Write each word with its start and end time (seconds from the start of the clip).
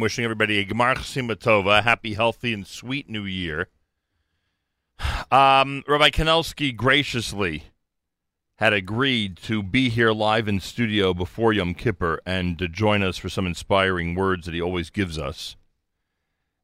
I'm 0.00 0.04
wishing 0.04 0.24
everybody 0.24 0.58
a 0.58 0.64
Gemar 0.64 0.96
Simatova, 0.96 1.82
happy, 1.82 2.14
healthy, 2.14 2.54
and 2.54 2.66
sweet 2.66 3.10
new 3.10 3.24
year. 3.24 3.68
Um, 5.30 5.84
Rabbi 5.86 6.08
Kanelsky 6.08 6.74
graciously 6.74 7.64
had 8.56 8.72
agreed 8.72 9.36
to 9.42 9.62
be 9.62 9.90
here 9.90 10.10
live 10.10 10.48
in 10.48 10.58
studio 10.58 11.12
before 11.12 11.52
Yom 11.52 11.74
Kippur 11.74 12.18
and 12.24 12.58
to 12.58 12.66
join 12.66 13.02
us 13.02 13.18
for 13.18 13.28
some 13.28 13.46
inspiring 13.46 14.14
words 14.14 14.46
that 14.46 14.54
he 14.54 14.62
always 14.62 14.88
gives 14.88 15.18
us. 15.18 15.56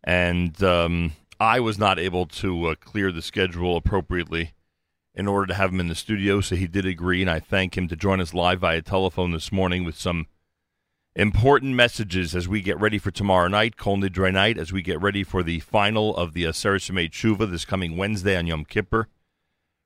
And 0.03 0.61
um, 0.63 1.13
I 1.39 1.61
was 1.61 1.79
not 1.79 1.99
able 1.99 2.25
to 2.27 2.69
uh, 2.69 2.75
clear 2.77 3.13
the 3.13 3.23
schedule 3.23 3.77
appropriately 3.77 4.53
in 5.15 5.29
order 5.29 5.47
to 5.49 5.55
have 5.55 5.73
him 5.73 5.81
in 5.81 5.89
the 5.89 5.95
studio, 5.95 6.41
so 6.41 6.57
he 6.57 6.67
did 6.67 6.87
agree, 6.87 7.21
and 7.21 7.31
I 7.31 7.41
thank 7.41 7.77
him 7.77 7.87
to 7.89 7.97
join 7.97 8.23
us 8.23 8.33
live 8.33 8.61
via 8.61 8.81
telephone 8.81 9.33
this 9.33 9.53
morning 9.53 9.85
with 9.85 9.99
some 9.99 10.27
important 11.17 11.75
messages 11.75 12.37
as 12.37 12.47
we 12.47 12.61
get 12.61 12.79
ready 12.79 12.99
for 12.99 13.11
tomorrow 13.11 13.49
night, 13.49 13.77
Kol 13.77 13.97
Nidre 13.97 14.33
night, 14.33 14.59
as 14.59 14.71
we 14.71 14.83
get 14.83 15.01
ready 15.01 15.25
for 15.25 15.43
the 15.43 15.61
final 15.61 16.15
of 16.15 16.35
the 16.35 16.45
Aseret 16.45 16.81
Shemay 16.81 17.11
Tshuva 17.11 17.51
this 17.51 17.65
coming 17.65 17.97
Wednesday 17.97 18.37
on 18.37 18.47
Yom 18.47 18.65
Kippur. 18.65 19.09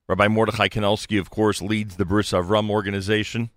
Rabbi 0.08 0.26
Mordechai 0.26 0.66
Kanelsky, 0.66 1.20
of 1.20 1.30
course, 1.30 1.62
leads 1.62 1.96
the 1.96 2.04
Bris 2.04 2.32
Avram 2.32 2.68
organization. 2.68 3.50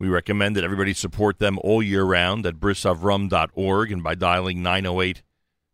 We 0.00 0.08
recommend 0.08 0.56
that 0.56 0.64
everybody 0.64 0.92
support 0.92 1.38
them 1.38 1.60
all 1.62 1.80
year 1.82 2.02
round 2.02 2.44
at 2.44 2.56
brisavram.org 2.56 3.92
and 3.92 4.02
by 4.02 4.16
dialing 4.16 4.62
908 4.62 5.22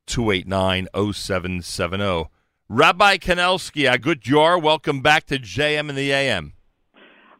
289 0.06 0.88
0770. 1.14 2.28
Rabbi 2.68 3.16
Kanelsky, 3.16 3.90
a 3.90 3.96
good 3.96 4.20
jar. 4.20 4.58
Welcome 4.58 5.00
back 5.00 5.24
to 5.26 5.38
JM 5.38 5.88
in 5.88 5.94
the 5.94 6.12
AM. 6.12 6.55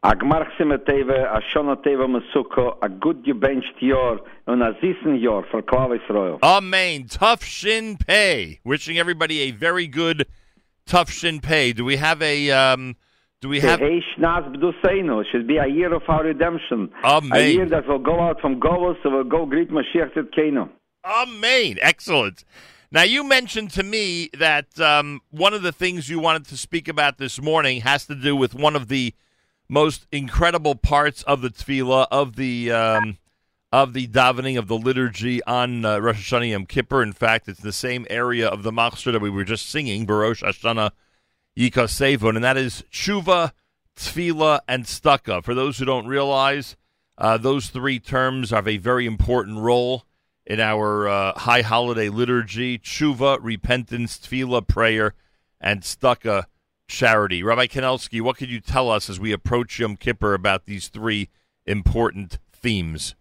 A 0.03 0.15
gmar 0.15 0.47
simeteve 0.59 1.25
a 1.25 1.41
shona 1.53 1.77
teve 1.83 2.07
masuko 2.07 2.77
a 2.83 2.89
good 2.89 3.25
gebenched 3.25 3.81
yor 3.81 4.21
und 4.47 4.63
a 4.63 4.73
zisen 4.75 5.21
yor 5.21 5.45
for 5.51 5.63
Klal 5.63 5.99
Yisroel. 5.99 6.39
Amen. 6.43 7.07
Tough 7.09 7.43
Shin 7.43 7.97
Pei. 7.97 8.61
Wishing 8.63 8.99
everybody 8.99 9.41
a 9.41 9.51
very 9.53 9.87
good 9.87 10.27
Tough 10.87 11.11
Shin 11.11 11.41
Pei. 11.41 11.73
Do 11.73 11.85
we 11.85 11.97
have 11.97 12.21
a 12.23 12.51
um 12.51 12.97
do 13.41 13.49
we 13.49 13.61
have 13.61 13.81
B'Duseinu 13.81 15.25
should 15.33 15.47
be 15.47 15.57
a 15.57 15.67
year 15.67 15.93
of 15.93 16.03
our 16.09 16.25
redemption. 16.25 16.91
Amen. 17.03 17.41
A 17.41 17.53
year 17.53 17.69
that 17.69 17.89
will 17.89 17.99
go 17.99 18.21
out 18.21 18.41
from 18.41 18.61
Govos 18.61 18.97
and 19.05 19.15
will 19.15 19.25
go 19.25 19.47
greet 19.47 19.71
Mashiach 19.71 20.13
Tzidkenu. 20.15 20.69
Amen. 21.05 21.79
Excellent. 21.81 22.45
Now 22.93 23.03
you 23.03 23.25
mentioned 23.25 23.71
to 23.73 23.83
me 23.83 24.31
that 24.39 24.79
um, 24.79 25.21
one 25.31 25.55
of 25.55 25.63
the 25.63 25.73
things 25.73 26.09
you 26.09 26.19
wanted 26.21 26.47
to 26.47 26.57
speak 26.57 26.87
about 26.87 27.19
this 27.19 27.41
morning 27.41 27.81
has 27.81 28.07
to 28.07 28.15
do 28.15 28.37
with 28.37 28.55
one 28.55 28.77
of 28.77 28.89
the 28.89 29.15
most 29.69 30.07
incredible 30.13 30.75
parts 30.75 31.23
of 31.25 31.41
the 31.41 31.51
tefillah 31.51 32.07
of 32.11 32.37
the 32.37 32.71
um, 32.73 33.19
of 33.73 33.93
the 33.93 34.07
davening 34.07 34.59
of 34.59 34.69
the 34.69 34.79
liturgy 34.79 35.43
on 35.45 35.85
uh, 35.85 35.99
Rosh 35.99 36.33
Hashanah 36.33 36.51
Yom 36.51 36.67
Kippur. 36.67 37.03
In 37.03 37.13
fact, 37.13 37.49
it's 37.49 37.61
the 37.61 37.73
same 37.73 38.07
area 38.09 38.49
of 38.49 38.63
the 38.63 38.71
machzor 38.71 39.13
that 39.13 39.21
we 39.21 39.31
were 39.31 39.45
just 39.45 39.69
singing, 39.69 40.07
Barosh 40.07 40.43
Hashanah 40.43 40.93
Yikasevon, 41.59 42.37
and 42.37 42.45
that 42.45 42.57
is 42.57 42.85
tshuva, 42.93 43.53
tefillah, 43.97 44.61
and 44.69 44.85
tzedakah. 44.85 45.43
For 45.45 45.55
those 45.55 45.79
who 45.79 45.85
don't 45.85 46.07
realize, 46.07 46.77
uh, 47.19 47.39
those 47.39 47.69
three 47.69 47.99
terms 47.99 48.51
have 48.51 48.69
a 48.69 48.77
very 48.77 49.07
important 49.07 49.59
role 49.59 50.05
in 50.45 50.61
our 50.61 51.09
uh, 51.09 51.33
high 51.39 51.63
holiday 51.63 52.09
liturgy: 52.09 52.79
tshuva, 52.79 53.39
repentance, 53.43 54.19
tefillah, 54.19 54.67
prayer, 54.67 55.15
and 55.61 55.81
tzedakah 55.81 56.45
charity. 56.89 57.43
Rabbi 57.43 57.67
Kanelsky, 57.67 58.21
what 58.21 58.37
could 58.37 58.51
you 58.51 58.61
tell 58.61 58.91
us 58.91 59.11
as 59.11 59.19
we 59.19 59.33
approach 59.33 59.79
Yom 59.79 59.97
Kippur 59.97 60.35
about 60.35 60.67
these 60.67 60.89
three 60.89 61.29
important 61.67 62.39
themes? 62.53 63.15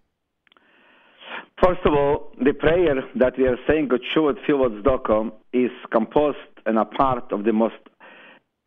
First 1.64 1.82
of 1.86 1.94
all, 1.94 2.32
the 2.44 2.54
prayer 2.54 2.96
that 3.16 3.38
we 3.38 3.48
are 3.48 3.58
saying 3.68 3.90
Tshuva 3.90 4.36
Tfilah 4.46 4.82
Tzedakah 4.82 5.32
is 5.54 5.72
composed 5.92 6.38
and 6.66 6.78
a 6.78 6.86
part 6.86 7.32
of 7.32 7.44
the 7.46 7.54
most 7.54 7.76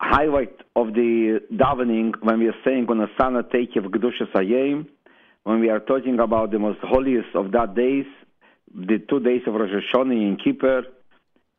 highlight 0.01 0.55
of 0.75 0.93
the 0.93 1.39
davening 1.53 2.13
when 2.21 2.39
we 2.39 2.47
are 2.47 2.55
saying 2.65 2.87
on 2.89 3.05
Asana 3.05 3.43
Teikev 3.43 3.85
Gedushas 3.89 4.31
Hayim, 4.33 4.87
when 5.43 5.59
we 5.59 5.69
are 5.69 5.79
talking 5.79 6.19
about 6.19 6.51
the 6.51 6.59
most 6.59 6.79
holiest 6.81 7.35
of 7.35 7.51
that 7.51 7.75
days, 7.75 8.05
the 8.73 8.99
two 9.09 9.19
days 9.19 9.41
of 9.47 9.53
Rosh 9.53 9.71
Hashanah 9.71 10.27
and 10.27 10.41
Kippur, 10.41 10.83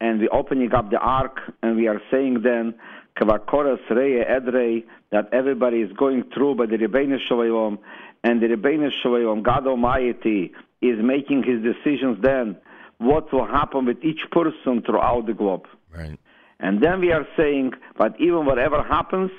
and 0.00 0.20
we 0.20 0.28
opening 0.28 0.72
up 0.72 0.90
the 0.90 0.98
ark, 0.98 1.40
and 1.62 1.76
we 1.76 1.86
are 1.86 2.00
saying 2.10 2.42
then 2.42 2.74
Kavakoras 3.16 3.80
Reye 3.90 4.28
Edrei 4.28 4.84
that 5.10 5.28
everybody 5.32 5.78
is 5.78 5.92
going 5.92 6.24
through 6.34 6.54
by 6.56 6.66
the 6.66 6.76
Rebbeinu 6.76 7.18
Shalom, 7.28 7.78
and 8.22 8.42
the 8.42 8.46
Rebbeinu 8.46 8.90
Shalom, 9.02 9.42
God 9.42 9.66
Almighty, 9.66 10.52
is 10.80 10.98
making 11.02 11.42
his 11.42 11.62
decisions 11.62 12.18
then 12.22 12.56
what 12.98 13.32
will 13.32 13.46
happen 13.46 13.86
with 13.86 14.02
each 14.04 14.20
person 14.30 14.82
throughout 14.82 15.26
the 15.26 15.32
globe. 15.32 15.66
Right. 15.94 16.18
And 16.60 16.82
then 16.82 17.00
we 17.00 17.12
are 17.12 17.26
saying, 17.36 17.72
but 17.96 18.20
even 18.20 18.44
whatever 18.44 18.82
happens, 18.82 19.30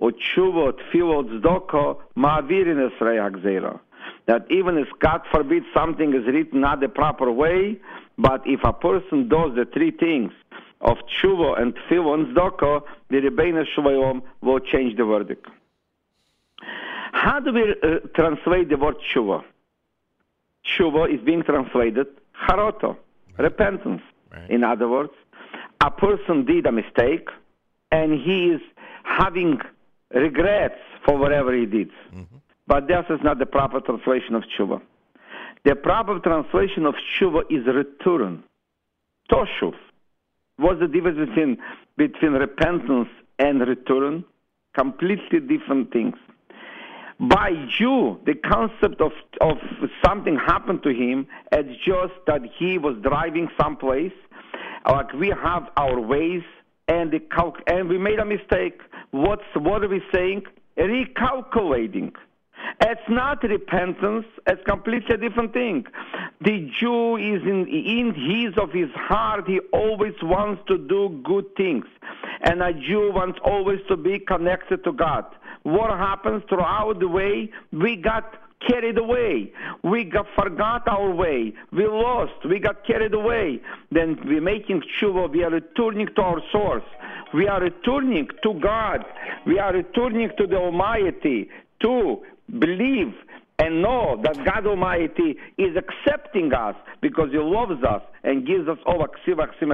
Otshuva, 0.00 0.74
Tfilo, 0.92 1.24
Tzedoko, 1.24 1.98
Ma'avirin 2.16 2.88
Esrei 2.90 3.80
That 4.26 4.46
even 4.50 4.78
if, 4.78 4.86
God 5.00 5.22
forbid, 5.32 5.64
something 5.74 6.14
is 6.14 6.26
written 6.26 6.60
not 6.60 6.80
the 6.80 6.88
proper 6.88 7.32
way, 7.32 7.80
but 8.16 8.42
if 8.46 8.60
a 8.62 8.72
person 8.72 9.28
does 9.28 9.56
the 9.56 9.66
three 9.72 9.90
things 9.90 10.32
of 10.80 10.96
Tshuva 11.08 11.60
and 11.60 11.74
Tfilo 11.74 12.14
and 12.14 12.34
the 12.34 13.16
Rebbeinu 13.16 13.64
Shalom 13.74 14.22
will 14.40 14.60
change 14.60 14.96
the 14.96 15.04
verdict. 15.04 15.46
How 17.12 17.40
do 17.40 17.52
we 17.52 17.74
uh, 17.82 17.98
translate 18.14 18.68
the 18.68 18.76
word 18.76 18.96
Tshuva? 19.12 19.42
Tshuva 20.64 21.12
is 21.12 21.20
being 21.24 21.42
translated 21.42 22.06
Haroto, 22.46 22.96
repentance. 23.38 24.02
Right. 24.30 24.50
In 24.50 24.62
other 24.62 24.88
words, 24.88 25.12
a 25.80 25.90
person 25.90 26.44
did 26.44 26.66
a 26.66 26.72
mistake 26.72 27.28
and 27.90 28.12
he 28.12 28.50
is 28.50 28.60
having 29.04 29.58
regrets 30.14 30.78
for 31.04 31.16
whatever 31.16 31.54
he 31.56 31.66
did. 31.66 31.90
But 32.66 32.86
this 32.86 33.04
is 33.08 33.20
not 33.24 33.38
the 33.38 33.46
proper 33.46 33.80
translation 33.80 34.34
of 34.34 34.44
tshuva. 34.44 34.80
The 35.64 35.74
proper 35.74 36.18
translation 36.18 36.84
of 36.84 36.94
tshuva 36.94 37.42
is 37.50 37.66
return. 37.66 38.44
Toshuv. 39.30 39.74
What's 40.58 40.80
the 40.80 40.88
difference 40.88 41.18
between, 41.18 41.56
between 41.96 42.32
repentance 42.32 43.08
and 43.38 43.60
return? 43.60 44.24
Completely 44.76 45.40
different 45.40 45.92
things. 45.92 46.16
By 47.20 47.50
Jew, 47.78 48.18
the 48.26 48.34
concept 48.34 49.00
of, 49.00 49.12
of 49.40 49.56
something 50.04 50.36
happened 50.36 50.82
to 50.82 50.90
him, 50.90 51.26
it's 51.50 51.68
just 51.84 52.12
that 52.26 52.42
he 52.58 52.78
was 52.78 52.96
driving 53.02 53.48
someplace 53.60 54.12
like 54.88 55.12
we 55.12 55.28
have 55.28 55.68
our 55.76 56.00
ways 56.00 56.42
and 56.86 57.10
the 57.12 57.18
calc- 57.20 57.62
and 57.66 57.88
we 57.88 57.98
made 57.98 58.18
a 58.18 58.24
mistake. 58.24 58.80
What's 59.10 59.42
what 59.54 59.82
are 59.84 59.88
we 59.88 60.02
saying? 60.12 60.42
Recalculating. 60.76 62.12
It's 62.80 63.08
not 63.08 63.42
repentance. 63.42 64.26
It's 64.46 64.62
completely 64.64 65.14
a 65.14 65.18
different 65.18 65.52
thing. 65.52 65.86
The 66.40 66.70
Jew 66.78 67.16
is 67.16 67.42
in 67.42 67.66
in 67.66 68.14
his 68.14 68.56
of 68.56 68.72
his 68.72 68.90
heart. 68.94 69.46
He 69.46 69.60
always 69.72 70.14
wants 70.22 70.62
to 70.68 70.78
do 70.78 71.20
good 71.24 71.46
things, 71.56 71.86
and 72.42 72.62
a 72.62 72.72
Jew 72.72 73.12
wants 73.12 73.38
always 73.44 73.80
to 73.88 73.96
be 73.96 74.18
connected 74.18 74.84
to 74.84 74.92
God. 74.92 75.24
What 75.62 75.90
happens 75.90 76.42
throughout 76.48 77.00
the 77.00 77.08
way? 77.08 77.50
We 77.72 77.96
got 77.96 78.34
carried 78.66 78.98
away. 78.98 79.52
We 79.82 80.04
got 80.04 80.26
forgot 80.34 80.86
our 80.88 81.10
way. 81.10 81.52
We 81.72 81.86
lost. 81.86 82.44
We 82.48 82.58
got 82.58 82.84
carried 82.86 83.14
away. 83.14 83.60
Then 83.90 84.18
we're 84.24 84.40
making 84.40 84.82
tshuva. 84.82 85.30
We 85.30 85.44
are 85.44 85.50
returning 85.50 86.08
to 86.16 86.22
our 86.22 86.40
source. 86.50 86.84
We 87.34 87.46
are 87.46 87.60
returning 87.60 88.28
to 88.42 88.54
God. 88.54 89.04
We 89.46 89.58
are 89.58 89.72
returning 89.72 90.30
to 90.38 90.46
the 90.46 90.56
Almighty 90.56 91.50
to 91.82 92.22
believe 92.58 93.14
and 93.58 93.82
know 93.82 94.20
that 94.22 94.44
God 94.44 94.66
Almighty 94.66 95.36
is 95.56 95.76
accepting 95.76 96.52
us 96.54 96.76
because 97.00 97.30
He 97.32 97.38
loves 97.38 97.82
us 97.82 98.02
and 98.22 98.46
gives 98.46 98.68
us 98.68 98.78
all 98.86 99.02
and. 99.02 99.66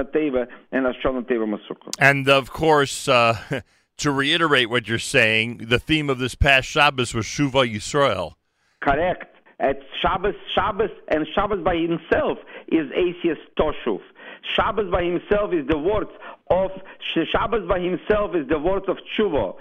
And 1.99 2.27
of 2.27 2.51
course, 2.51 3.07
uh, 3.07 3.37
to 3.97 4.11
reiterate 4.11 4.69
what 4.69 4.87
you're 4.87 4.99
saying, 4.99 5.65
the 5.69 5.79
theme 5.79 6.09
of 6.09 6.19
this 6.19 6.35
past 6.35 6.67
Shabbos 6.67 7.13
was 7.13 7.25
Shuva 7.25 7.71
Yisrael. 7.71 8.33
Correct. 8.81 9.35
At 9.59 9.79
Shabbos, 10.01 10.35
Shabbos, 10.53 10.89
and 11.07 11.25
Shabbos 11.33 11.63
by 11.63 11.75
himself 11.75 12.39
is 12.67 12.91
Asias 12.91 13.37
Toshuv. 13.57 14.01
Shabbos 14.55 14.91
by 14.91 15.03
himself 15.03 15.53
is 15.53 15.65
the 15.67 15.77
words 15.77 16.09
of 16.49 16.71
Shabbos 17.31 17.67
by 17.67 17.79
himself 17.79 18.35
is 18.35 18.47
the 18.47 18.59
words 18.59 18.85
of 18.87 18.97
tshuva. 19.17 19.55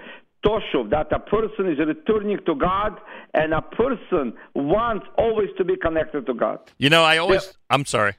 Toshuv, 0.44 0.90
that 0.90 1.12
a 1.12 1.18
person 1.18 1.70
is 1.70 1.78
returning 1.78 2.38
to 2.46 2.54
God 2.54 3.00
and 3.32 3.54
a 3.54 3.62
person 3.62 4.34
wants 4.54 5.06
always 5.16 5.48
to 5.58 5.64
be 5.64 5.76
connected 5.76 6.26
to 6.26 6.34
God. 6.34 6.58
You 6.78 6.90
know, 6.90 7.02
I 7.02 7.18
always. 7.18 7.46
Yeah. 7.46 7.52
I'm 7.70 7.84
sorry. 7.84 8.14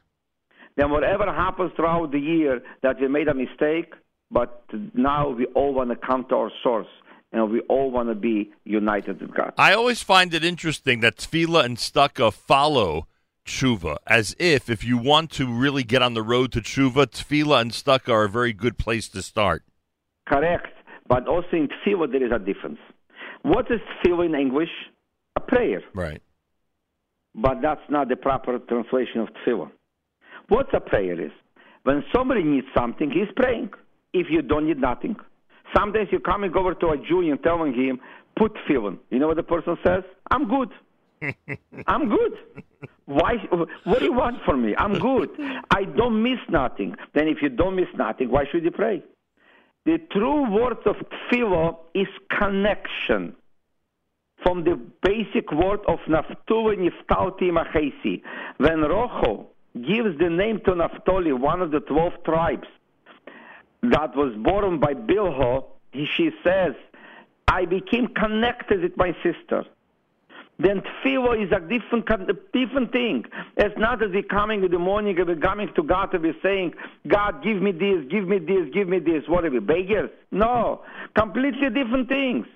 Then 0.76 0.90
whatever 0.90 1.26
happens 1.26 1.72
throughout 1.76 2.12
the 2.12 2.20
year 2.20 2.62
that 2.84 3.00
we 3.00 3.08
made 3.08 3.28
a 3.28 3.34
mistake, 3.34 3.94
but 4.30 4.66
now 4.94 5.30
we 5.30 5.46
all 5.48 5.74
want 5.74 5.90
to 5.92 5.96
come 5.96 6.26
to 6.30 6.36
our 6.36 6.52
source 6.64 6.88
and 7.32 7.52
we 7.52 7.62
all 7.62 7.92
want 7.92 8.10
to 8.10 8.16
be 8.16 8.52
united 8.64 9.22
with 9.22 9.34
God. 9.34 9.54
I 9.58 9.74
always 9.74 10.02
find 10.02 10.34
it 10.34 10.44
interesting 10.44 11.02
that 11.02 11.18
tefillah 11.18 11.66
and 11.66 11.78
tzedakah 11.78 12.34
follow 12.34 13.08
tshuva, 13.46 13.98
as 14.08 14.36
if 14.40 14.70
if 14.70 14.84
you 14.84 14.98
want 14.98 15.32
to 15.32 15.46
really 15.48 15.84
get 15.84 16.02
on 16.02 16.14
the 16.14 16.24
road 16.24 16.52
to 16.54 16.62
tshuva, 16.62 17.08
tefillah 17.08 17.62
and 17.62 17.72
tzedakah 17.72 18.10
are 18.10 18.24
a 18.26 18.30
very 18.30 18.54
good 18.54 18.78
place 18.78 19.08
to 19.10 19.22
start. 19.22 19.64
Correct. 20.28 20.68
But 21.08 21.28
also 21.28 21.50
in 21.54 21.68
tefillah 21.68 22.12
there 22.12 22.26
is 22.26 22.32
a 22.32 22.40
difference. 22.40 22.80
What 23.44 23.70
is 23.72 23.80
tefillah 24.04 24.26
in 24.26 24.36
English? 24.36 24.70
A 25.36 25.40
prayer. 25.42 25.82
Right. 25.94 26.22
But 27.36 27.62
that's 27.62 27.82
not 27.90 28.10
the 28.10 28.16
proper 28.16 28.60
translation 28.60 29.22
of 29.22 29.30
tefillah. 29.46 29.70
What 30.48 30.74
a 30.74 30.80
prayer 30.80 31.20
is? 31.20 31.32
When 31.84 32.04
somebody 32.16 32.44
needs 32.44 32.68
something, 32.76 33.12
he's 33.12 33.32
praying. 33.36 33.72
If 34.14 34.28
you 34.30 34.42
don't 34.42 34.66
need 34.68 34.80
nothing. 34.80 35.16
Sometimes 35.76 36.08
you're 36.12 36.22
coming 36.22 36.56
over 36.56 36.74
to 36.74 36.88
a 36.90 36.98
Jew 36.98 37.22
and 37.30 37.42
telling 37.44 37.74
him, 37.74 38.00
put 38.38 38.54
tefillin. 38.68 38.98
You 39.10 39.20
know 39.20 39.28
what 39.28 39.38
the 39.38 39.44
person 39.44 39.78
says? 39.86 40.04
I'm 40.32 40.48
good. 40.48 40.70
I'm 41.88 42.10
good. 42.10 42.34
Why? 43.06 43.36
What 43.84 44.00
do 44.00 44.06
you 44.06 44.14
want 44.14 44.38
from 44.46 44.66
me? 44.66 44.76
I'm 44.78 44.98
good. 45.00 45.30
I 45.72 45.84
don't 45.84 46.22
miss 46.22 46.40
nothing. 46.50 46.96
Then, 47.14 47.28
if 47.28 47.38
you 47.42 47.50
don't 47.50 47.76
miss 47.76 47.88
nothing, 47.96 48.30
why 48.32 48.46
should 48.52 48.64
you 48.64 48.72
pray? 48.72 49.04
The 49.86 50.00
true 50.12 50.50
word 50.50 50.78
of 50.86 50.96
tefillah 50.96 51.78
is 51.94 52.08
connection. 52.40 53.36
From 54.42 54.64
the 54.64 54.80
basic 55.04 55.52
word 55.52 55.80
of 55.88 56.00
Naftuli 56.08 56.78
Niftalti 56.78 57.52
Machesi. 57.52 58.22
When 58.58 58.82
Rocho 58.82 59.48
gives 59.76 60.18
the 60.20 60.30
name 60.30 60.62
to 60.66 60.76
Naphtali, 60.76 61.34
one 61.34 61.62
of 61.62 61.72
the 61.72 61.82
12 61.82 62.14
tribes 62.24 62.68
that 63.84 64.16
was 64.16 64.34
born 64.38 64.80
by 64.80 64.94
Bilho, 64.94 65.66
she 65.94 66.32
says, 66.44 66.74
I 67.48 67.66
became 67.66 68.08
connected 68.08 68.82
with 68.82 68.98
my 68.98 69.16
sister. 69.24 69.66
Then 70.58 70.82
tefillah 70.82 71.46
is 71.46 71.52
a 71.52 71.60
different 71.60 72.08
different 72.54 72.92
thing. 72.94 73.26
It's 73.58 73.78
not 73.78 74.00
that 74.00 74.12
we're 74.12 74.24
coming 74.24 74.64
in 74.64 74.72
the 74.72 74.80
morning 74.80 75.20
and 75.20 75.28
we're 75.28 75.36
coming 75.36 75.70
to 75.76 75.84
God 75.84 76.14
and 76.14 76.24
we're 76.24 76.36
saying, 76.42 76.76
God, 77.08 77.44
give 77.44 77.62
me 77.62 77.74
this, 77.74 78.06
give 78.10 78.26
me 78.28 78.40
this, 78.40 78.70
give 78.74 78.88
me 78.88 79.00
this. 79.00 79.28
What 79.28 79.44
are 79.44 79.52
we, 79.52 79.60
beggars? 79.60 80.10
No. 80.32 80.82
Completely 81.14 81.70
different 81.70 82.08
things. 82.08 82.48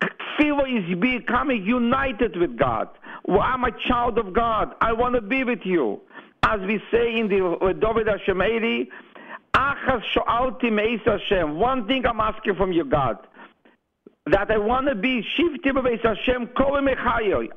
Tefillah 0.00 0.90
is 0.90 0.98
becoming 0.98 1.62
united 1.64 2.36
with 2.36 2.56
God. 2.56 2.88
I'm 3.28 3.64
a 3.64 3.72
child 3.86 4.18
of 4.18 4.32
God. 4.32 4.74
I 4.80 4.94
want 4.94 5.14
to 5.16 5.20
be 5.20 5.44
with 5.44 5.64
you. 5.64 6.00
As 6.42 6.60
we 6.60 6.80
say 6.90 7.18
in 7.18 7.28
the 7.28 7.44
uh, 7.44 7.72
David 7.74 8.06
Hashem. 11.04 11.58
One 11.58 11.86
thing 11.86 12.06
I'm 12.06 12.20
asking 12.20 12.54
from 12.54 12.72
you, 12.72 12.84
God 12.84 13.18
that 14.26 14.50
I 14.50 14.58
want 14.58 14.88
to 14.88 14.94
be 14.94 15.24
Shifti 15.38 15.70
Beis 15.70 16.02
Hashem 16.02 16.50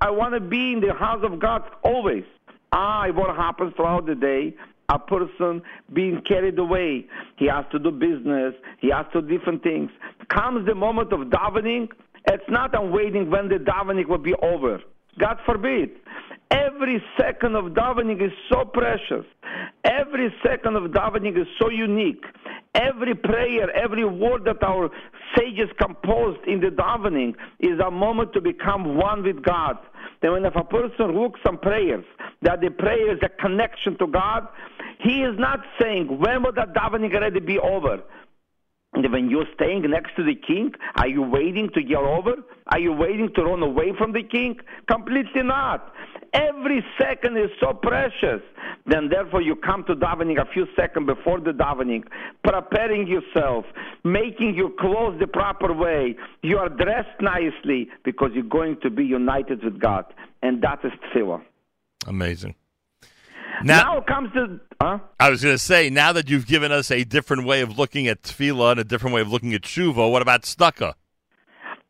I 0.02 0.10
want 0.12 0.34
to 0.36 0.40
be 0.40 0.74
in 0.74 0.82
the 0.82 0.94
house 0.94 1.24
of 1.24 1.40
God 1.40 1.64
always. 1.84 2.24
Ah, 2.72 3.08
what 3.12 3.36
happens 3.36 3.74
throughout 3.76 4.06
the 4.06 4.16
day? 4.16 4.56
A 4.90 5.00
person 5.00 5.62
being 5.94 6.22
carried 6.28 6.58
away. 6.60 7.08
He 7.38 7.48
has 7.48 7.66
to 7.72 7.80
do 7.80 7.92
business. 7.92 8.54
He 8.80 8.90
has 8.90 9.06
to 9.14 9.22
do 9.22 9.38
different 9.38 9.64
things. 9.64 9.90
Comes 10.30 10.66
the 10.68 10.76
moment 10.76 11.12
of 11.12 11.22
davening. 11.30 11.90
It's 12.28 12.44
not 12.50 12.76
I'm 12.76 12.92
waiting 12.92 13.32
when 13.32 13.50
the 13.50 13.56
davening 13.56 14.08
will 14.08 14.20
be 14.20 14.36
over. 14.36 14.80
God 15.20 15.38
forbid. 15.46 15.90
Every 16.52 17.04
second 17.20 17.56
of 17.56 17.66
davening 17.66 18.24
is 18.24 18.32
so 18.52 18.66
precious. 18.66 19.26
Every 19.84 20.34
second 20.44 20.76
of 20.76 20.92
davening 20.92 21.40
is 21.40 21.48
so 21.60 21.70
unique. 21.70 22.24
Every 22.76 23.16
prayer, 23.16 23.72
every 23.76 24.06
word 24.06 24.46
that 24.46 24.62
our 24.64 24.92
sages 25.36 25.70
composed 25.82 26.40
in 26.48 26.60
the 26.60 26.68
davening 26.68 27.34
is 27.60 27.80
a 27.80 27.90
moment 27.90 28.34
to 28.34 28.42
become 28.42 28.96
one 28.96 29.24
with 29.24 29.42
God. 29.44 29.78
Then 30.22 30.34
when 30.34 30.46
if 30.46 30.56
a 30.56 30.64
person 30.64 31.20
looks 31.20 31.40
on 31.48 31.58
prayers, 31.58 32.06
that 32.44 32.62
the 32.62 32.70
prayer 32.70 33.12
is 33.12 33.20
a 33.24 33.30
connection 33.42 33.98
to 33.98 34.08
God, 34.08 34.48
he 35.00 35.22
is 35.24 35.38
not 35.40 35.62
saying, 35.82 36.20
when 36.20 36.44
will 36.44 36.52
that 36.54 36.74
davening 36.74 37.14
already 37.16 37.40
be 37.40 37.58
over? 37.58 38.02
And 39.00 39.14
when 39.14 39.30
you're 39.30 39.48
staying 39.56 39.90
next 39.90 40.14
to 40.18 40.24
the 40.24 40.36
king, 40.36 40.74
are 40.96 41.08
you 41.08 41.22
waiting 41.22 41.70
to 41.74 41.82
get 41.82 42.00
over? 42.00 42.34
Are 42.68 42.80
you 42.80 42.92
waiting 42.92 43.30
to 43.36 43.44
run 43.44 43.64
away 43.64 43.94
from 43.98 44.12
the 44.12 44.24
king? 44.24 44.60
Completely 44.92 45.42
not. 45.42 45.94
Every 46.34 46.86
second 47.00 47.38
is 47.38 47.50
so 47.62 47.74
precious. 47.74 48.42
Then 48.86 49.08
therefore 49.08 49.42
you 49.42 49.56
come 49.56 49.86
to 49.86 49.96
davening 49.96 50.42
a 50.42 50.46
few 50.52 50.68
seconds 50.76 51.06
before 51.06 51.40
the 51.40 51.52
davening, 51.52 52.04
preparing 52.44 53.08
yourself, 53.08 53.64
making 54.04 54.56
your 54.56 54.72
clothes 54.72 55.18
the 55.22 55.28
proper 55.28 55.74
way. 55.74 56.18
You 56.44 56.58
are 56.58 56.68
dressed 56.68 57.22
nicely 57.22 57.88
because 58.04 58.32
you're 58.34 58.44
going 58.44 58.82
to 58.82 58.90
be 58.90 59.06
united 59.06 59.64
with 59.64 59.80
God. 59.80 60.04
And 60.44 60.62
that 60.62 60.80
is 60.84 60.92
tefillah. 61.16 61.42
Amazing. 62.06 62.56
Now, 63.64 63.96
now 63.96 64.02
comes 64.02 64.32
to. 64.34 64.60
Huh? 64.82 65.00
I 65.20 65.30
was 65.30 65.44
going 65.44 65.56
to 65.56 65.60
say, 65.60 65.90
now 65.90 66.14
that 66.14 66.30
you've 66.30 66.48
given 66.48 66.72
us 66.72 66.92
a 66.92 67.04
different 67.04 67.46
way 67.46 67.62
of 67.62 67.78
looking 67.78 68.08
at 68.08 68.22
tefillah 68.24 68.72
and 68.72 68.80
a 68.80 68.84
different 68.84 69.14
way 69.14 69.22
of 69.22 69.30
looking 69.30 69.54
at 69.54 69.62
tshuva, 69.62 70.10
what 70.10 70.22
about 70.22 70.44
tzedakah? 70.44 70.94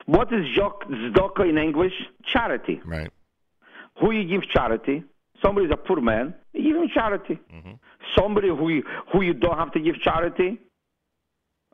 What 0.05 0.33
is 0.33 0.45
tzedakah 0.57 1.49
in 1.49 1.57
English? 1.57 1.93
Charity. 2.33 2.81
Right. 2.83 3.11
Who 4.01 4.11
you 4.11 4.27
give 4.27 4.49
charity? 4.49 5.03
Somebody 5.41 5.67
is 5.67 5.71
a 5.71 5.77
poor 5.77 6.01
man, 6.01 6.33
you 6.53 6.63
give 6.63 6.81
him 6.81 6.89
charity. 6.93 7.39
Mm-hmm. 7.53 7.73
Somebody 8.17 8.49
who 8.49 8.69
you, 8.69 8.83
who 9.13 9.21
you 9.21 9.33
don't 9.33 9.57
have 9.57 9.71
to 9.73 9.79
give 9.79 9.95
charity, 10.01 10.59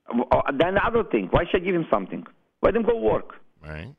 uh, 0.10 0.52
then 0.54 0.78
other 0.78 1.04
thing. 1.04 1.30
Why 1.32 1.46
should 1.50 1.62
I 1.62 1.66
give 1.66 1.76
him 1.76 1.88
something? 1.90 2.26
Let 2.62 2.76
him 2.76 2.84
go 2.84 2.98
work. 2.98 3.36
Right. 3.64 3.96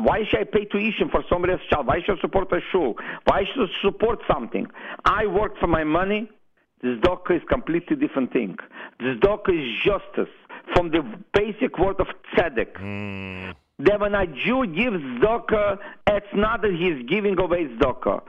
Why 0.00 0.24
should 0.28 0.40
I 0.40 0.44
pay 0.44 0.64
tuition 0.64 1.08
for 1.10 1.24
somebody 1.28 1.54
else's 1.54 1.66
child? 1.68 1.86
Why 1.86 2.00
should 2.04 2.18
I 2.18 2.20
support 2.20 2.52
a 2.52 2.60
shul? 2.72 2.94
Why 3.24 3.44
should 3.44 3.68
I 3.68 3.72
support 3.82 4.20
something? 4.30 4.66
I 5.04 5.26
work 5.26 5.58
for 5.58 5.66
my 5.66 5.84
money. 5.84 6.30
This 6.82 6.98
tzedakah 7.00 7.36
is 7.36 7.42
completely 7.48 7.96
different 7.96 8.32
thing. 8.32 8.56
This 9.00 9.16
tzedakah 9.18 9.48
is 9.48 9.68
justice 9.84 10.34
from 10.74 10.90
the 10.90 11.02
basic 11.32 11.78
word 11.78 12.00
of 12.00 12.08
tzedek. 12.34 12.72
Mm 12.74 13.54
that 13.78 14.00
when 14.00 14.14
a 14.14 14.26
Jew 14.26 14.66
gives 14.66 15.02
zaka, 15.20 15.78
it's 16.06 16.26
not 16.34 16.62
that 16.62 16.72
he's 16.72 17.06
giving 17.06 17.38
away 17.38 17.66
zaka. 17.78 18.22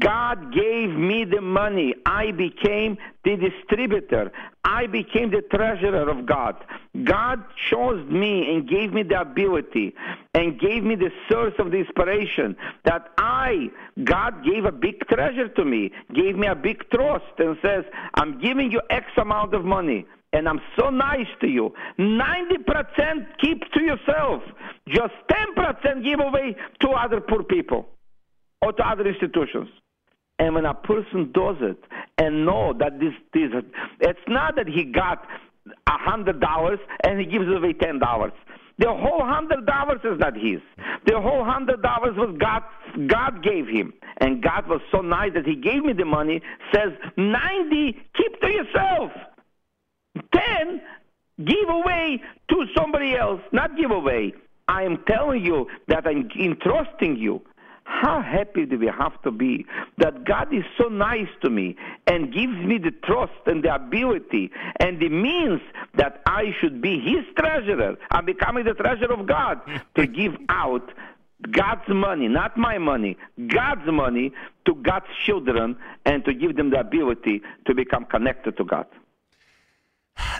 God 0.00 0.52
gave 0.52 0.90
me 0.90 1.24
the 1.24 1.40
money. 1.40 1.94
I 2.04 2.32
became 2.32 2.98
the 3.24 3.36
distributor. 3.36 4.32
I 4.64 4.86
became 4.86 5.30
the 5.30 5.42
treasurer 5.42 6.10
of 6.10 6.26
God. 6.26 6.56
God 7.04 7.44
chose 7.70 8.04
me 8.10 8.52
and 8.52 8.68
gave 8.68 8.92
me 8.92 9.04
the 9.04 9.20
ability 9.20 9.94
and 10.34 10.58
gave 10.58 10.82
me 10.82 10.96
the 10.96 11.10
source 11.30 11.54
of 11.58 11.70
the 11.70 11.78
inspiration 11.78 12.56
that 12.84 13.08
I, 13.18 13.70
God 14.02 14.44
gave 14.44 14.64
a 14.64 14.72
big 14.72 15.06
treasure 15.06 15.48
to 15.48 15.64
me, 15.64 15.92
gave 16.12 16.36
me 16.36 16.48
a 16.48 16.56
big 16.56 16.90
trust 16.90 17.24
and 17.38 17.56
says, 17.62 17.84
I'm 18.14 18.40
giving 18.40 18.72
you 18.72 18.80
X 18.90 19.06
amount 19.16 19.54
of 19.54 19.64
money 19.64 20.06
and 20.32 20.48
I'm 20.48 20.60
so 20.78 20.90
nice 20.90 21.26
to 21.40 21.48
you. 21.48 21.72
90% 21.98 23.26
keep 23.40 23.62
to 23.72 23.82
yourself. 23.82 24.42
Just 24.88 25.14
10% 25.30 26.04
give 26.04 26.20
away 26.20 26.56
to 26.80 26.88
other 26.90 27.20
poor 27.20 27.42
people 27.42 27.88
or 28.60 28.72
to 28.72 28.86
other 28.86 29.06
institutions. 29.06 29.68
And 30.38 30.54
when 30.54 30.66
a 30.66 30.74
person 30.74 31.32
does 31.32 31.56
it 31.60 31.82
and 32.18 32.44
know 32.44 32.72
that 32.78 33.00
this, 33.00 33.14
this 33.32 33.50
it's 34.00 34.20
not 34.28 34.56
that 34.56 34.68
he 34.68 34.84
got 34.84 35.24
a 35.86 35.98
hundred 35.98 36.40
dollars 36.40 36.78
and 37.04 37.18
he 37.18 37.26
gives 37.26 37.48
away 37.48 37.72
ten 37.72 37.98
dollars. 37.98 38.32
The 38.78 38.86
whole 38.86 39.24
hundred 39.24 39.66
dollars 39.66 40.00
is 40.04 40.20
not 40.20 40.34
his. 40.36 40.60
The 41.06 41.20
whole 41.20 41.44
hundred 41.44 41.82
dollars 41.82 42.14
was 42.16 42.36
God. 42.38 42.62
God 43.08 43.42
gave 43.42 43.66
him, 43.66 43.92
and 44.18 44.40
God 44.40 44.68
was 44.68 44.80
so 44.92 45.00
nice 45.00 45.32
that 45.34 45.44
He 45.44 45.56
gave 45.56 45.84
me 45.84 45.92
the 45.92 46.04
money. 46.04 46.40
Says 46.72 46.92
ninety, 47.16 47.98
keep 48.16 48.40
to 48.40 48.48
yourself. 48.48 49.10
10 50.32 50.80
give 51.44 51.68
away 51.68 52.20
to 52.50 52.66
somebody 52.76 53.14
else, 53.14 53.40
not 53.52 53.76
give 53.76 53.90
away. 53.90 54.32
I 54.66 54.82
am 54.82 55.02
telling 55.06 55.44
you 55.44 55.66
that 55.88 56.06
I'm 56.06 56.28
entrusting 56.38 57.16
you. 57.16 57.42
How 57.84 58.20
happy 58.20 58.66
do 58.66 58.78
we 58.78 58.86
have 58.86 59.20
to 59.22 59.30
be 59.30 59.64
that 59.96 60.24
God 60.24 60.52
is 60.52 60.64
so 60.76 60.88
nice 60.88 61.28
to 61.42 61.48
me 61.48 61.74
and 62.06 62.32
gives 62.34 62.52
me 62.52 62.76
the 62.76 62.90
trust 62.90 63.32
and 63.46 63.64
the 63.64 63.74
ability 63.74 64.50
and 64.78 65.00
the 65.00 65.08
means 65.08 65.62
that 65.96 66.20
I 66.26 66.54
should 66.60 66.82
be 66.82 67.00
His 67.00 67.24
treasurer. 67.38 67.96
I'm 68.10 68.26
becoming 68.26 68.64
the 68.64 68.74
treasurer 68.74 69.14
of 69.14 69.26
God 69.26 69.60
to 69.96 70.06
give 70.06 70.36
out 70.50 70.92
God's 71.50 71.88
money, 71.88 72.28
not 72.28 72.58
my 72.58 72.76
money, 72.76 73.16
God's 73.46 73.90
money 73.90 74.32
to 74.66 74.74
God's 74.74 75.06
children 75.24 75.76
and 76.04 76.24
to 76.26 76.34
give 76.34 76.56
them 76.56 76.70
the 76.70 76.80
ability 76.80 77.40
to 77.66 77.74
become 77.74 78.04
connected 78.04 78.58
to 78.58 78.64
God. 78.64 78.86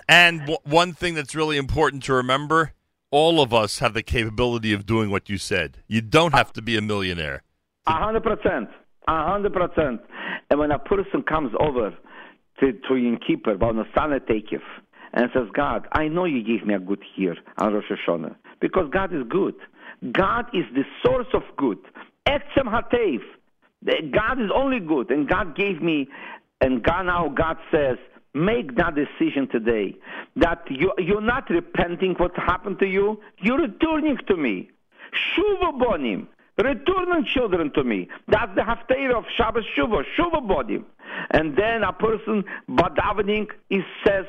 And 0.08 0.40
w- 0.40 0.58
one 0.64 0.92
thing 0.94 1.14
that's 1.14 1.34
really 1.34 1.58
important 1.58 2.02
to 2.04 2.14
remember 2.14 2.72
all 3.10 3.40
of 3.40 3.52
us 3.54 3.78
have 3.78 3.94
the 3.94 4.02
capability 4.02 4.72
of 4.72 4.86
doing 4.86 5.10
what 5.10 5.28
you 5.28 5.38
said. 5.38 5.78
You 5.86 6.00
don't 6.00 6.34
have 6.34 6.52
to 6.54 6.62
be 6.62 6.76
a 6.76 6.82
millionaire. 6.82 7.42
A 7.86 7.92
hundred 7.92 8.22
percent. 8.22 8.68
A 9.06 9.24
hundred 9.30 9.52
percent. 9.52 10.00
And 10.50 10.58
when 10.58 10.70
a 10.70 10.78
person 10.78 11.22
comes 11.22 11.52
over 11.60 11.96
to, 12.60 12.72
to 12.72 12.96
Yom 12.96 13.18
Kippur, 13.26 13.56
Tekif, 13.56 14.60
and 15.14 15.30
says, 15.32 15.48
God, 15.54 15.86
I 15.92 16.08
know 16.08 16.24
you 16.24 16.42
gave 16.42 16.66
me 16.66 16.74
a 16.74 16.78
good 16.78 17.02
year 17.16 17.36
on 17.58 17.72
Rosh 17.72 17.84
Hashanah, 17.90 18.36
because 18.60 18.90
God 18.92 19.14
is 19.14 19.22
good. 19.28 19.54
God 20.12 20.46
is 20.52 20.64
the 20.74 20.84
source 21.04 21.26
of 21.32 21.42
good. 21.56 21.78
Etzem 22.26 22.66
Hatev. 22.66 23.20
God 24.12 24.40
is 24.40 24.50
only 24.54 24.80
good, 24.80 25.10
and 25.10 25.28
God 25.28 25.56
gave 25.56 25.80
me, 25.80 26.08
and 26.60 26.82
God 26.82 27.04
now 27.04 27.28
God 27.28 27.56
says, 27.70 27.96
make 28.34 28.76
that 28.76 28.94
decision 28.94 29.48
today 29.48 29.96
that 30.36 30.62
you, 30.70 30.92
you're 30.98 31.20
not 31.20 31.48
repenting 31.50 32.14
what 32.14 32.36
happened 32.36 32.78
to 32.80 32.86
you, 32.86 33.20
you're 33.38 33.58
returning 33.60 34.16
to 34.26 34.36
me. 34.36 34.70
Shuva 35.12 35.72
bonim. 35.78 36.26
Return 36.58 37.24
children 37.24 37.72
to 37.74 37.84
me. 37.84 38.08
That's 38.26 38.52
the 38.56 38.62
haftarah 38.62 39.14
of 39.14 39.24
Shabbos 39.36 39.64
Shuva, 39.76 40.02
Shuva 40.16 40.40
bonim. 40.42 40.84
And 41.30 41.56
then 41.56 41.82
a 41.84 41.92
person, 41.92 42.44
badavening, 42.68 43.46
he 43.70 43.82
says, 44.04 44.26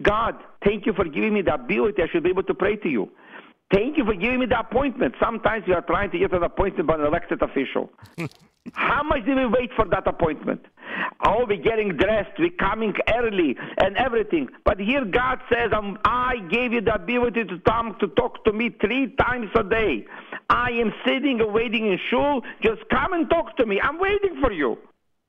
God, 0.00 0.36
thank 0.64 0.86
you 0.86 0.92
for 0.92 1.04
giving 1.04 1.34
me 1.34 1.42
the 1.42 1.54
ability. 1.54 2.02
I 2.02 2.08
should 2.08 2.22
be 2.22 2.30
able 2.30 2.44
to 2.44 2.54
pray 2.54 2.76
to 2.76 2.88
you. 2.88 3.10
Thank 3.72 3.96
you 3.96 4.04
for 4.04 4.14
giving 4.14 4.40
me 4.40 4.46
the 4.46 4.60
appointment. 4.60 5.14
Sometimes 5.18 5.64
you 5.66 5.74
are 5.74 5.82
trying 5.82 6.10
to 6.10 6.18
get 6.18 6.32
an 6.32 6.42
appointment 6.42 6.86
by 6.86 6.96
an 6.96 7.06
elected 7.06 7.40
official. 7.42 7.90
How 8.74 9.02
much 9.02 9.24
do 9.24 9.34
we 9.34 9.46
wait 9.46 9.70
for 9.74 9.86
that 9.86 10.06
appointment? 10.06 10.64
Oh, 11.26 11.46
we're 11.48 11.62
getting 11.62 11.96
dressed, 11.96 12.38
we're 12.38 12.50
coming 12.50 12.94
early, 13.12 13.56
and 13.78 13.96
everything. 13.96 14.48
But 14.64 14.78
here 14.78 15.04
God 15.04 15.40
says, 15.50 15.72
um, 15.76 15.98
I 16.04 16.36
gave 16.50 16.72
you 16.72 16.80
the 16.80 16.94
ability 16.94 17.44
to 17.44 17.58
come 17.60 17.96
to 18.00 18.08
talk 18.08 18.44
to 18.44 18.52
me 18.52 18.70
three 18.80 19.14
times 19.16 19.48
a 19.56 19.64
day. 19.64 20.06
I 20.48 20.70
am 20.72 20.92
sitting 21.04 21.40
and 21.40 21.52
waiting 21.52 21.86
in 21.86 21.98
shul. 22.10 22.42
Just 22.62 22.82
come 22.90 23.14
and 23.14 23.28
talk 23.28 23.56
to 23.56 23.66
me. 23.66 23.80
I'm 23.80 23.98
waiting 23.98 24.40
for 24.40 24.52
you. 24.52 24.78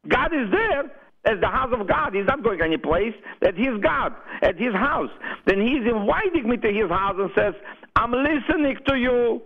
God 0.07 0.33
is 0.33 0.51
there 0.51 0.91
as 1.25 1.39
the 1.39 1.47
house 1.47 1.73
of 1.77 1.87
God. 1.87 2.13
He's 2.13 2.25
not 2.25 2.43
going 2.43 2.61
any 2.61 2.77
place. 2.77 3.13
That 3.41 3.55
He's 3.55 3.79
God 3.81 4.13
at 4.41 4.57
His 4.57 4.73
house. 4.73 5.11
Then 5.45 5.61
He's 5.61 5.85
inviting 5.85 6.49
me 6.49 6.57
to 6.57 6.71
His 6.71 6.89
house 6.89 7.15
and 7.17 7.29
says, 7.35 7.53
I'm 7.95 8.11
listening 8.11 8.77
to 8.87 8.95
you. 8.95 9.41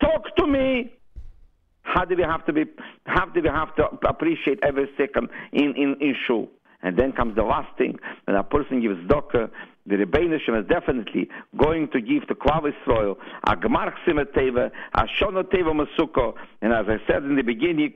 Talk 0.00 0.34
to 0.36 0.46
me. 0.46 0.92
How 1.82 2.04
do 2.04 2.14
we 2.16 2.22
have 2.22 2.44
to 2.46 2.52
be? 2.52 2.64
How 3.06 3.26
do 3.26 3.40
we 3.42 3.48
have 3.48 3.74
to 3.76 3.84
appreciate 4.06 4.60
every 4.62 4.88
second 4.96 5.28
in 5.52 5.74
in 5.76 5.96
in 6.00 6.14
shul? 6.26 6.48
And 6.82 6.96
then 6.96 7.12
comes 7.12 7.36
the 7.36 7.42
last 7.42 7.76
thing: 7.76 7.98
when 8.26 8.36
a 8.36 8.44
person 8.44 8.80
gives 8.80 9.00
doka, 9.08 9.50
the 9.86 9.96
Rebbeinu 9.96 10.36
is 10.36 10.66
definitely 10.68 11.28
going 11.56 11.88
to 11.88 12.00
give 12.00 12.28
to 12.28 12.34
Klal 12.34 12.62
Yisrael 12.62 13.16
a 13.44 13.56
Gmar 13.56 13.92
Teva, 14.06 14.70
a 14.94 15.02
Shona 15.18 15.42
Teva 15.42 15.74
Masuko, 15.74 16.34
and 16.62 16.72
as 16.72 16.86
I 16.88 16.98
said 17.06 17.24
in 17.24 17.36
the 17.36 17.42
beginning, 17.42 17.94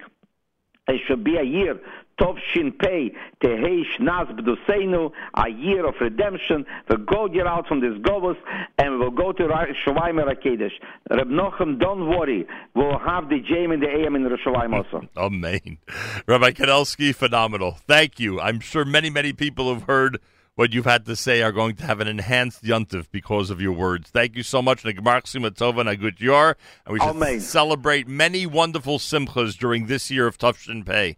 it 0.88 1.00
should 1.06 1.22
be 1.24 1.36
a 1.36 1.42
year 1.42 1.78
Tov 2.20 2.38
Shin 2.52 2.72
Pei 2.72 3.12
Teheish 3.42 4.00
Naz 4.00 4.28
B'Duseinu, 4.28 5.10
a 5.34 5.50
year 5.50 5.86
of 5.86 5.94
redemption. 6.00 6.64
We'll 6.88 6.98
go 6.98 7.28
get 7.28 7.46
out 7.46 7.66
from 7.66 7.80
this 7.80 7.94
Govos 7.98 8.36
and 8.78 8.98
we'll 8.98 9.10
go 9.10 9.32
to 9.32 9.42
Yerushalayim 9.42 10.22
Rakedesh. 10.24 10.72
Reb 11.10 11.28
Nochem, 11.28 11.80
don't 11.80 12.08
worry. 12.08 12.46
We'll 12.74 12.98
have 12.98 13.28
the 13.28 13.40
JM 13.40 13.74
in 13.74 13.80
the 13.80 13.88
AM 13.88 14.16
in 14.16 14.24
Yerushalayim 14.24 14.74
also. 14.74 15.06
Amen. 15.16 15.78
Rabbi 16.26 16.52
Kanelsky, 16.52 17.14
phenomenal. 17.14 17.78
Thank 17.86 18.20
you. 18.20 18.40
I'm 18.40 18.60
sure 18.60 18.84
many, 18.84 19.10
many 19.10 19.32
people 19.32 19.72
have 19.72 19.84
heard 19.84 20.20
what 20.54 20.72
you've 20.72 20.84
had 20.84 21.04
to 21.06 21.16
say 21.16 21.42
are 21.42 21.52
going 21.52 21.74
to 21.76 21.84
have 21.84 22.00
an 22.00 22.06
enhanced 22.06 22.62
yuntiv 22.62 23.06
because 23.10 23.50
of 23.50 23.60
your 23.60 23.72
words. 23.72 24.10
Thank 24.10 24.36
you 24.36 24.44
so 24.44 24.62
much. 24.62 24.84
And 24.84 24.94
we 24.94 27.00
should 27.00 27.02
Amen. 27.02 27.40
celebrate 27.40 28.08
many 28.08 28.46
wonderful 28.46 28.98
simchas 28.98 29.58
during 29.58 29.86
this 29.86 30.10
year 30.10 30.28
of 30.28 30.38
Tufshin 30.38 30.86
Pei. 30.86 31.16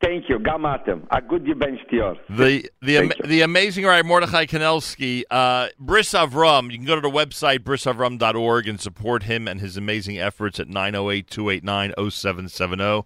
Thank 0.00 0.28
you. 0.28 0.38
Gamatem. 0.38 1.08
A 1.10 1.20
good 1.20 1.44
bench 1.58 1.80
The 1.90 2.70
the 2.80 2.98
am, 2.98 3.10
the 3.24 3.40
amazing 3.40 3.84
right 3.84 4.04
Mordechai 4.04 4.46
Kanelsky, 4.46 5.24
uh, 5.28 5.70
Bris 5.78 6.12
Avram. 6.12 6.70
You 6.70 6.78
can 6.78 6.86
go 6.86 6.94
to 6.94 7.00
the 7.00 7.10
website 7.10 7.58
brisavram.org 7.60 8.68
and 8.68 8.80
support 8.80 9.24
him 9.24 9.48
and 9.48 9.60
his 9.60 9.76
amazing 9.76 10.16
efforts 10.18 10.60
at 10.60 10.68
908-289-0770. 10.68 13.04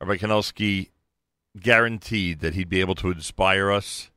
Rabbi 0.00 0.16
Kanelsky 0.16 0.88
guaranteed 1.60 2.40
that 2.40 2.54
he'd 2.54 2.70
be 2.70 2.80
able 2.80 2.94
to 2.94 3.10
inspire 3.10 3.70
us 3.70 4.10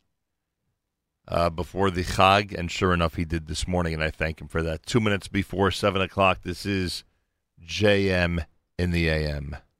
uh, 1.27 1.49
before 1.49 1.91
the 1.91 2.03
Chag, 2.03 2.57
and 2.57 2.71
sure 2.71 2.93
enough, 2.93 3.15
he 3.15 3.25
did 3.25 3.47
this 3.47 3.67
morning, 3.67 3.93
and 3.93 4.03
I 4.03 4.11
thank 4.11 4.39
him 4.39 4.47
for 4.47 4.63
that. 4.63 4.85
Two 4.85 4.99
minutes 4.99 5.27
before 5.27 5.71
7 5.71 6.01
o'clock, 6.01 6.41
this 6.43 6.65
is 6.65 7.03
JM 7.65 8.45
in 8.77 8.91
the 8.91 9.09
AM. 9.09 9.57